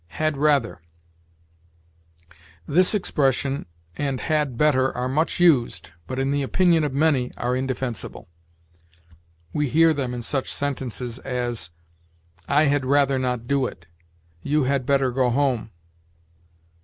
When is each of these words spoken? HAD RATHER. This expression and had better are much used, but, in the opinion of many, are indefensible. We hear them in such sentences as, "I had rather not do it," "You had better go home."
HAD 0.17 0.35
RATHER. 0.37 0.81
This 2.67 2.95
expression 2.95 3.67
and 3.95 4.19
had 4.19 4.57
better 4.57 4.91
are 4.97 5.07
much 5.07 5.39
used, 5.39 5.91
but, 6.07 6.17
in 6.17 6.31
the 6.31 6.41
opinion 6.41 6.83
of 6.83 6.91
many, 6.91 7.31
are 7.37 7.55
indefensible. 7.55 8.27
We 9.53 9.69
hear 9.69 9.93
them 9.93 10.15
in 10.15 10.23
such 10.23 10.51
sentences 10.51 11.19
as, 11.19 11.69
"I 12.47 12.63
had 12.63 12.83
rather 12.83 13.19
not 13.19 13.45
do 13.45 13.67
it," 13.67 13.85
"You 14.41 14.63
had 14.63 14.87
better 14.87 15.11
go 15.11 15.29
home." 15.29 15.69